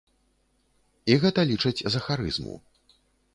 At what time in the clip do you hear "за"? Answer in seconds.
1.97-2.03